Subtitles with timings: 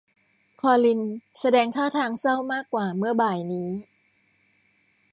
[0.61, 1.01] คอลิน
[1.39, 3.69] แสดงท่าทางเศร้ามากกว่าเมื่อบ่ายนี้